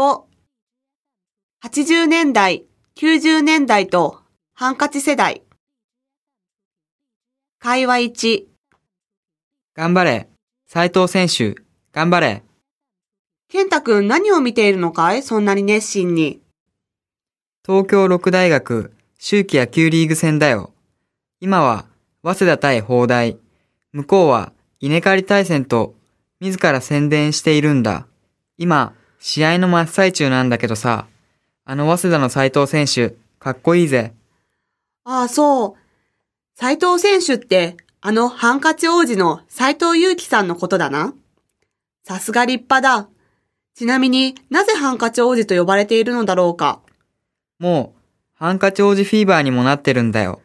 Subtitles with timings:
[0.00, 0.22] 5、
[1.62, 2.64] 80年代、
[2.96, 4.18] 90年代と
[4.54, 5.42] ハンカチ世代。
[7.58, 8.44] 会話1、
[9.76, 10.30] 頑張れ。
[10.68, 11.54] 斉藤選手、
[11.92, 12.42] 頑張れ。
[13.50, 15.22] 健太くん何を見ているのかい？
[15.22, 16.40] そんなに熱心に。
[17.62, 20.72] 東京六大学秋季野球リーグ戦だよ。
[21.40, 21.84] 今は、
[22.22, 23.36] 早稲田対放大。
[23.92, 25.94] 向こうは、稲刈り対戦と、
[26.40, 28.06] 自ら宣伝しているんだ。
[28.56, 31.06] 今、試合の真っ最中なんだけどさ、
[31.64, 34.14] あの早稲田の斉藤選手、かっこいいぜ。
[35.04, 35.74] ああ、そう。
[36.56, 41.12] 斉藤選手って、あのハンカチ王子の斉藤祐樹さんのことだな。
[42.02, 43.08] さすが立派だ。
[43.74, 46.80] ちなみになぜハンカチ王子と呼ばれているのだろうか。
[47.58, 48.00] もう、
[48.34, 50.40] ハンカチ王子フィーバーにもなってるんだよ。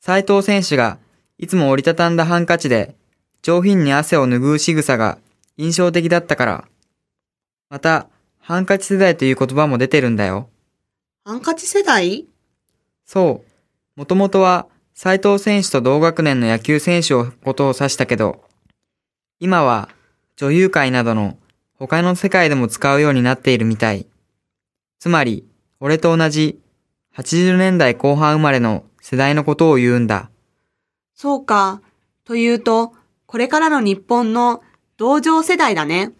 [0.00, 0.98] 斉藤選手が、
[1.38, 2.96] いつも折りたたんだハンカチで、
[3.42, 5.18] 上品に汗を拭う仕草が
[5.56, 6.64] 印象的だったから。
[7.70, 8.08] また、
[8.40, 10.48] ハンカチ世代という言葉も出てるんだよ。
[11.24, 12.26] ハンカチ世代？
[13.06, 13.44] そ
[13.96, 13.98] う。
[14.00, 18.42] もともとは、斉藤選手と同学年の野球選手をことを指したけど、
[19.38, 19.88] 今は、
[20.34, 21.38] 女優界などの
[21.78, 24.08] 他の世界でも使うようになっているみたい。
[24.98, 25.46] つまり、
[25.78, 26.58] 俺と同じ
[27.16, 30.28] 80年代後半生まれの世代のことを言うんだ。
[31.14, 31.80] そうか。
[32.24, 32.94] というと、
[33.26, 34.60] これからの日本の
[34.96, 36.10] 同情世代だね。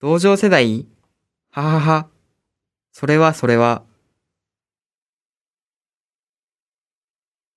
[0.00, 0.86] 同情世代？
[1.50, 2.08] ははは。
[2.92, 3.82] それはそれは。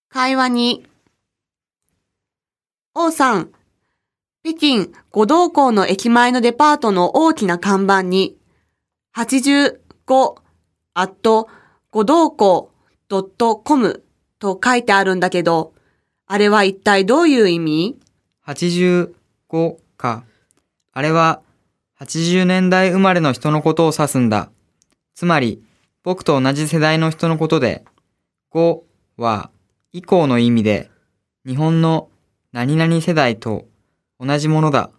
[0.10, 0.88] 会話に。
[2.96, 3.52] 王さん、
[4.44, 8.36] 北京五道港の駅前のデパートの大きな看板に、
[9.16, 9.78] 85
[10.96, 11.48] アット
[11.92, 12.72] 五道港
[13.64, 14.04] .com
[14.40, 15.76] と書いてあるんだけど、
[16.26, 18.00] あれは一体どういう意味
[18.48, 20.24] ？85か。
[20.92, 21.44] あれは
[22.02, 24.50] 80年代生まれの人のことを指すんだ。
[25.14, 25.62] つまり、
[26.02, 27.86] 僕と同じ世代の人のことで、
[28.52, 28.82] 5
[29.18, 29.52] は
[29.94, 30.90] 以降の意味で、
[31.46, 32.10] 日本の
[32.54, 33.68] 何々世代と
[34.20, 34.90] 同じものだ。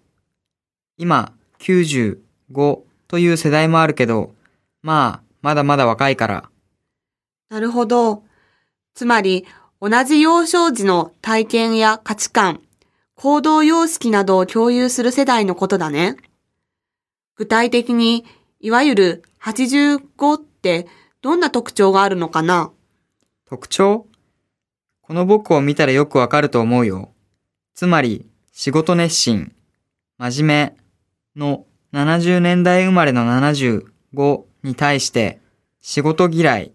[0.97, 2.21] 今、95
[3.09, 4.33] という世代もあるけど、
[4.81, 6.51] まあ、まだまだ若いから。
[7.49, 8.23] なるほど。
[8.95, 9.45] つまり、
[9.81, 12.61] 同じ幼少時の体験や価値観、
[13.17, 16.17] 行動様式などを共有する世代のことだね。
[17.43, 18.25] 具体的に、
[18.61, 20.87] いわゆる85って
[21.23, 22.71] どんな特徴があるのかな？
[23.47, 24.07] 特徴？
[25.01, 27.11] この僕を見たらよくわかると思うよ。
[27.75, 29.53] つまり、仕事熱心、
[30.19, 30.77] 真面
[31.35, 35.41] 目の70年代生まれの75に対して、
[35.81, 36.73] 仕事嫌い、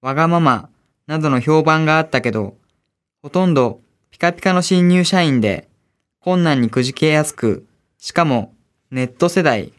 [0.00, 0.68] わがまま
[1.06, 2.56] などの評判があったけど、
[3.22, 3.80] ほとんど
[4.10, 5.68] ピカピカの新入社員で、
[6.18, 8.52] 困難にくじけやすく、しかも
[8.90, 9.72] ネット世代、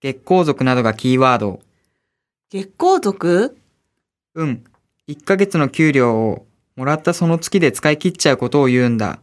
[0.00, 1.60] 月光族などがキーワード。
[2.50, 3.58] 月光族？
[4.34, 4.64] うん。
[5.08, 9.18] 1ヶ月の給料をもらったその月で使い切っちゃうことを言うんだ。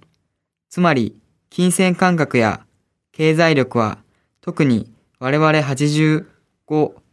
[0.70, 1.16] つまり、
[1.50, 2.66] 金銭感覚や
[3.14, 4.00] 経済力は
[4.42, 6.26] 特に我々85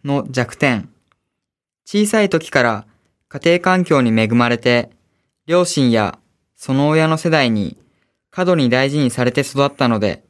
[0.02, 0.88] の弱点。
[1.84, 2.86] 小さい時から
[3.28, 4.90] 家庭環境に恵まれて、
[5.46, 6.18] 両親や
[6.56, 7.78] その親の世代に
[8.32, 10.24] 過度に大事にされて育ったので、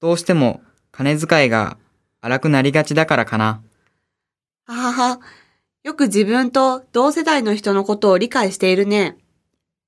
[0.00, 0.60] どうしても
[0.92, 1.76] 金遣いが
[2.20, 3.62] 荒くなりがちだからかな。
[4.66, 5.20] ははは。
[5.82, 9.16] よく自分と同世代の人のことを理解しているね。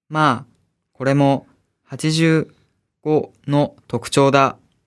[0.08, 0.52] まあ、
[0.92, 1.46] これも
[1.90, 2.46] 85
[3.46, 4.56] の特徴だ。